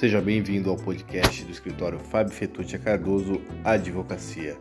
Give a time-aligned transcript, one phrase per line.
[0.00, 4.56] Seja bem-vindo ao podcast do escritório Fábio Fetuccia Cardoso Advocacia.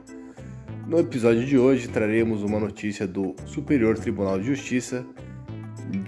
[0.86, 5.06] No episódio de hoje traremos uma notícia do Superior Tribunal de Justiça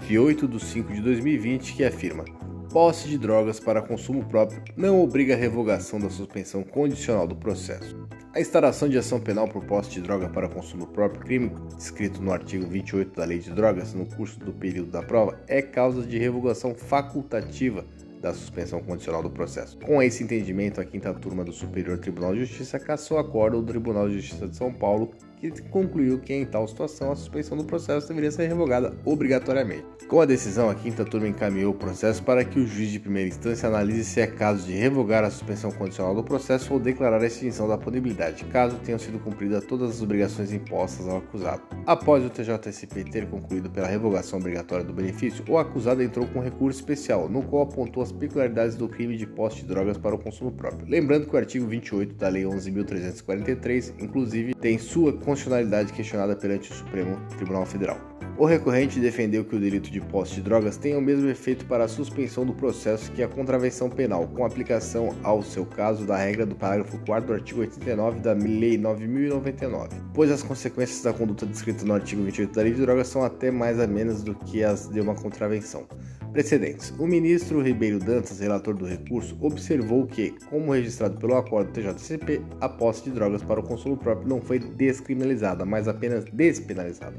[0.06, 2.26] de 8 de 5 de 2020 que afirma
[2.70, 8.06] posse de drogas para consumo próprio não obriga a revogação da suspensão condicional do processo.
[8.34, 12.32] A instauração de ação penal por posse de droga para consumo próprio, crime descrito no
[12.32, 16.18] artigo 28 da Lei de Drogas no curso do período da prova, é causa de
[16.18, 17.86] revogação facultativa
[18.22, 19.76] da suspensão condicional do processo.
[19.78, 24.08] Com esse entendimento, a quinta turma do Superior Tribunal de Justiça cassou acordo do Tribunal
[24.08, 25.10] de Justiça de São Paulo
[25.50, 29.84] que concluiu que em tal situação a suspensão do processo deveria ser revogada obrigatoriamente.
[30.08, 33.28] Com a decisão, a quinta turma encaminhou o processo para que o juiz de primeira
[33.28, 37.26] instância analise se é caso de revogar a suspensão condicional do processo ou declarar a
[37.26, 41.62] extinção da punibilidade, caso tenham sido cumpridas todas as obrigações impostas ao acusado.
[41.86, 46.80] Após o TJSP ter concluído pela revogação obrigatória do benefício, o acusado entrou com recurso
[46.80, 50.52] especial, no qual apontou as peculiaridades do crime de posse de drogas para o consumo
[50.52, 50.86] próprio.
[50.88, 56.74] Lembrando que o artigo 28 da Lei 11.343, inclusive, tem sua constitucionalidade questionada perante o
[56.74, 57.98] Supremo Tribunal Federal.
[58.36, 61.84] O recorrente defendeu que o delito de posse de drogas tem o mesmo efeito para
[61.84, 66.44] a suspensão do processo que a contravenção penal, com aplicação ao seu caso da regra
[66.44, 71.84] do parágrafo 4 do artigo 89 da Lei 9099, pois as consequências da conduta descrita
[71.84, 74.88] no artigo 28 da Lei de Drogas são até mais a menos do que as
[74.88, 75.86] de uma contravenção.
[76.32, 76.94] Precedentes.
[76.98, 82.70] O ministro Ribeiro Dantas, relator do recurso, observou que, como registrado pelo acordo TJCP, a
[82.70, 87.16] posse de drogas para o consumo próprio não foi descriminalizada, mas apenas despenalizada.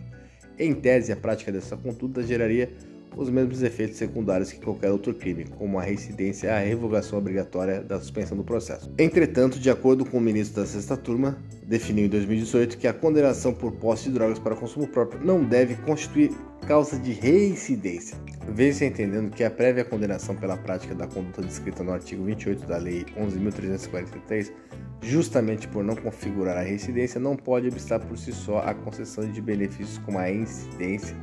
[0.58, 2.72] Em tese, a prática dessa conduta geraria
[3.16, 7.82] os mesmos efeitos secundários que qualquer outro crime, como a reincidência e a revogação obrigatória
[7.82, 8.92] da suspensão do processo.
[8.98, 13.54] Entretanto, de acordo com o ministro da sexta turma, definiu em 2018 que a condenação
[13.54, 16.32] por posse de drogas para consumo próprio não deve constituir
[16.68, 18.18] causa de reincidência.
[18.48, 22.78] Vem-se entendendo que a prévia condenação pela prática da conduta descrita no artigo 28 da
[22.78, 24.52] Lei 11.343,
[25.02, 29.42] justamente por não configurar a reincidência, não pode obstar por si só a concessão de
[29.42, 31.16] benefícios como a incidência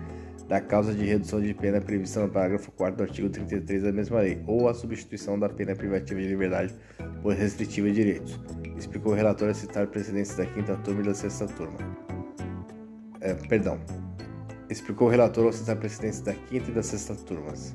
[0.50, 4.18] da causa de redução de pena prevista no parágrafo 4 do artigo 33 da mesma
[4.18, 6.74] lei, ou a substituição da pena privativa de liberdade
[7.22, 8.40] por restritiva de direitos,
[8.76, 11.78] explicou o relator a citar precedentes da quinta turma e da sexta turma.
[13.20, 13.80] É, perdão,
[14.68, 17.72] explicou o relator ao citar precedentes da quinta e da sexta turmas.